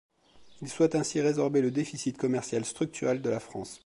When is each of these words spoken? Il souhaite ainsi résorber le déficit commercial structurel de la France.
Il 0.63 0.67
souhaite 0.67 0.95
ainsi 0.95 1.21
résorber 1.21 1.61
le 1.61 1.69
déficit 1.69 2.17
commercial 2.17 2.65
structurel 2.65 3.21
de 3.21 3.29
la 3.29 3.39
France. 3.39 3.79